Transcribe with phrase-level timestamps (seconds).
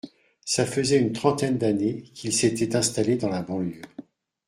[0.45, 3.83] Ça faisait une trentaine d’années qu’il s’était installé dans la banlieue.